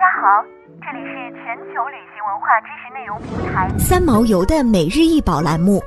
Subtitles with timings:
[0.00, 0.42] 家好，
[0.80, 5.78] 这里是全球旅行文化知识内容平台三毛游的每日一宝栏目，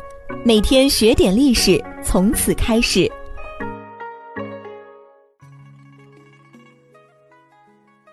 [0.46, 3.12] 每天学点历史，从此开始。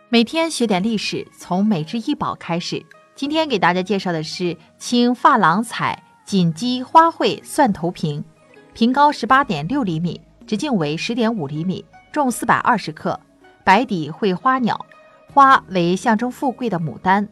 [0.09, 2.83] 每天学点历史，从每日一宝开始。
[3.15, 8.25] 今天给大家介绍的是青珐琅彩锦鸡花卉蒜头瓶，
[8.73, 13.21] 瓶高十八点六厘米，直径为十点五厘米，重四百二十克，
[13.63, 14.87] 白底绘花鸟。
[15.33, 17.29] 花为象征富贵的牡丹，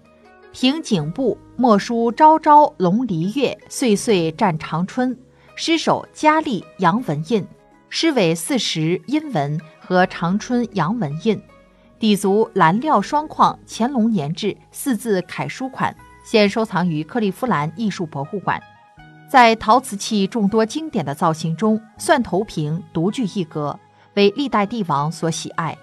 [0.53, 5.19] 瓶颈部墨书“朝朝龙离月，岁岁占长春”，
[5.57, 7.45] 诗首佳丽阳文印，
[7.89, 11.43] 诗尾四时阴文和长春阳文印，
[11.99, 15.95] 底足蓝料双框乾隆年制四字楷书款，
[16.25, 18.63] 现收藏于克利夫兰艺术博物馆。
[19.29, 23.77] 在陶瓷器众多经典的造型中，蒜头瓶独具一格，
[24.15, 25.77] 为历代帝王所喜爱。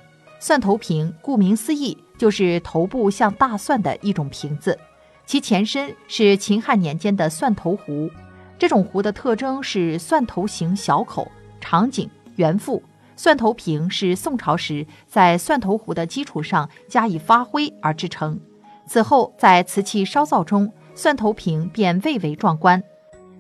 [0.48, 1.98] 蒜头瓶顾名思义。
[2.20, 4.77] 就是头部像大蒜的一种瓶子，
[5.25, 8.11] 其前身是秦汉年间的蒜头壶。
[8.59, 12.84] 这种壶的特征是蒜头形小口、长颈、圆腹。
[13.16, 18.39] 蒜头瓶是宋朝时在蒜头壶的基础上加以发挥而制成。
[18.86, 22.81] 此后在瓷器烧造中，蒜头瓶便蔚为壮观。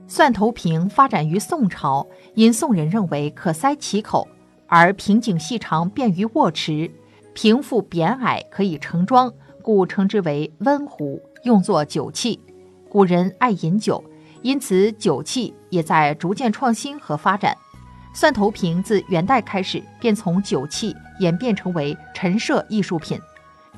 [0.07, 4.27] 蒜头瓶发展于宋朝，因宋人认为可塞其口，
[4.67, 6.91] 而瓶颈细长，便于握持。
[7.35, 12.39] 瓶腹扁矮，可以盛装，故称之为温壶，用作酒器。
[12.89, 14.01] 古人爱饮酒，
[14.41, 17.53] 因此酒器也在逐渐创新和发展。
[18.13, 23.19] 蒜头瓶自元代开始便从酒器演变成为陈设艺术品，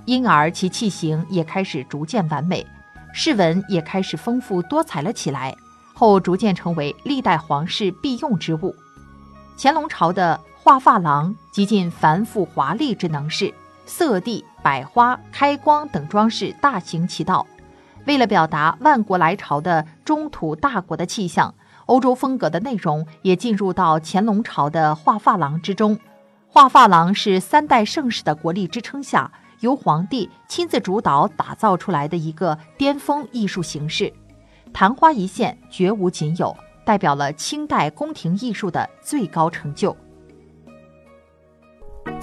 [0.05, 2.63] 因而其器型也开始逐渐完美，
[3.11, 5.55] 饰纹也开始丰富多彩了起来。
[5.95, 8.75] 后逐渐成为历代皇室必用之物。
[9.57, 10.39] 乾隆朝的。
[10.67, 13.53] 画珐琅极尽繁复华丽之能事，
[13.85, 17.47] 色地、百花、开光等装饰大行其道。
[18.05, 25.97] 为了表达万国来朝的中土大国的气象，欧洲风格的内容也进入到乾隆朝的画珐琅之中。
[26.49, 34.11] 画珐琅是三代盛世的国力支撑下，由皇帝亲自主导打造出来的一个巅峰艺术形式，
[34.73, 36.53] 昙花一现，绝无仅有，
[36.83, 39.95] 代表了清代宫廷艺术的最高成就。